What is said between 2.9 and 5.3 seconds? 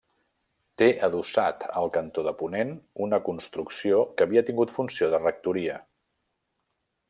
una construcció que havia tingut funció de